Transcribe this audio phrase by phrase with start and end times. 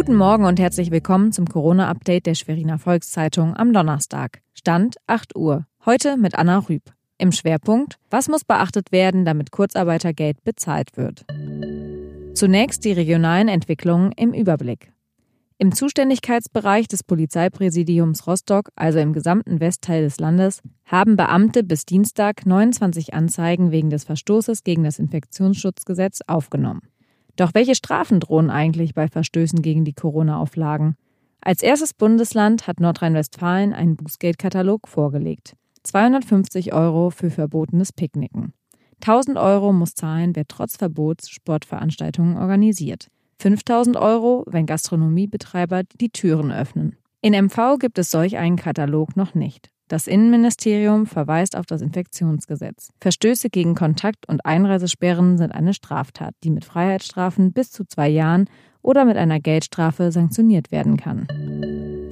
[0.00, 4.40] Guten Morgen und herzlich willkommen zum Corona-Update der Schweriner Volkszeitung am Donnerstag.
[4.54, 5.66] Stand 8 Uhr.
[5.84, 6.84] Heute mit Anna Rüb.
[7.18, 11.26] Im Schwerpunkt, was muss beachtet werden, damit Kurzarbeitergeld bezahlt wird?
[12.34, 14.90] Zunächst die regionalen Entwicklungen im Überblick.
[15.58, 22.46] Im Zuständigkeitsbereich des Polizeipräsidiums Rostock, also im gesamten Westteil des Landes, haben Beamte bis Dienstag
[22.46, 26.89] 29 Anzeigen wegen des Verstoßes gegen das Infektionsschutzgesetz aufgenommen.
[27.36, 30.96] Doch welche Strafen drohen eigentlich bei Verstößen gegen die Corona-Auflagen?
[31.40, 35.56] Als erstes Bundesland hat Nordrhein-Westfalen einen Bußgeldkatalog vorgelegt.
[35.84, 38.52] 250 Euro für verbotenes Picknicken.
[39.00, 43.08] 1000 Euro muss zahlen, wer trotz Verbots Sportveranstaltungen organisiert.
[43.38, 46.96] 5000 Euro, wenn Gastronomiebetreiber die Türen öffnen.
[47.22, 49.70] In MV gibt es solch einen Katalog noch nicht.
[49.90, 52.92] Das Innenministerium verweist auf das Infektionsgesetz.
[53.00, 58.48] Verstöße gegen Kontakt- und Einreisesperren sind eine Straftat, die mit Freiheitsstrafen bis zu zwei Jahren
[58.82, 61.26] oder mit einer Geldstrafe sanktioniert werden kann.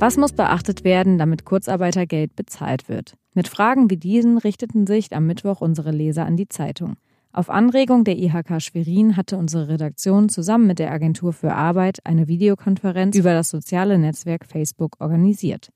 [0.00, 3.14] Was muss beachtet werden, damit Kurzarbeitergeld bezahlt wird?
[3.32, 6.96] Mit Fragen wie diesen richteten sich am Mittwoch unsere Leser an die Zeitung.
[7.32, 12.26] Auf Anregung der IHK Schwerin hatte unsere Redaktion zusammen mit der Agentur für Arbeit eine
[12.26, 15.70] Videokonferenz über das soziale Netzwerk Facebook organisiert.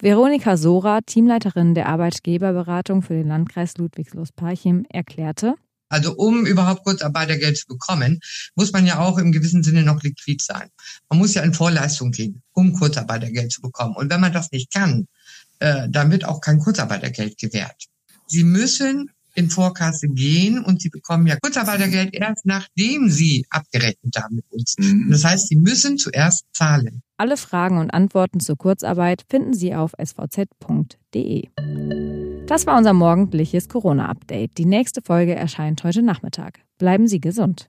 [0.00, 5.56] Veronika Sora, Teamleiterin der Arbeitgeberberatung für den Landkreis Ludwigslust-Parchim, erklärte,
[5.88, 8.20] also um überhaupt Kurzarbeitergeld zu bekommen,
[8.54, 10.68] muss man ja auch im gewissen Sinne noch liquid sein.
[11.08, 13.96] Man muss ja in Vorleistung gehen, um Kurzarbeitergeld zu bekommen.
[13.96, 15.06] Und wenn man das nicht kann,
[15.60, 17.86] äh, dann wird auch kein Kurzarbeitergeld gewährt.
[18.26, 24.36] Sie müssen in Vorkasse gehen und sie bekommen ja Kurzarbeitergeld erst nachdem sie abgerechnet haben
[24.36, 24.74] mit uns.
[24.78, 25.08] Mhm.
[25.10, 27.02] Das heißt, sie müssen zuerst zahlen.
[27.16, 31.48] Alle Fragen und Antworten zur Kurzarbeit finden Sie auf svz.de.
[32.46, 34.56] Das war unser morgendliches Corona-Update.
[34.56, 36.60] Die nächste Folge erscheint heute Nachmittag.
[36.78, 37.68] Bleiben Sie gesund.